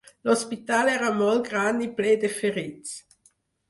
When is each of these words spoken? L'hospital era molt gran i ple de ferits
L'hospital 0.29 0.89
era 0.95 1.13
molt 1.19 1.53
gran 1.53 1.87
i 1.87 1.91
ple 2.01 2.19
de 2.27 2.35
ferits 2.43 3.01